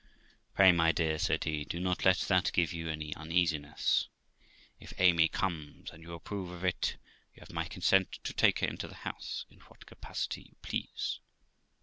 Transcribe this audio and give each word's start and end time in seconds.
'Pray, 0.55 0.71
my 0.71 0.91
dear', 0.91 1.19
said 1.19 1.43
he, 1.43 1.63
'do 1.63 1.79
not 1.79 2.03
let 2.03 2.17
that 2.21 2.49
give 2.53 2.73
you 2.73 2.89
any 2.89 3.13
uneasiness; 3.15 4.07
if 4.79 4.93
Amy 4.97 5.27
comes, 5.27 5.91
and 5.91 6.01
you 6.01 6.11
approve 6.15 6.49
of 6.49 6.65
it, 6.65 6.95
you 7.35 7.39
have 7.41 7.51
my 7.53 7.65
consent 7.65 8.13
to 8.23 8.33
take 8.33 8.61
her 8.61 8.67
into 8.67 8.87
the 8.87 8.95
house, 9.05 9.45
in 9.51 9.59
what 9.59 9.85
capacity 9.85 10.41
you 10.41 10.55
please. 10.63 11.19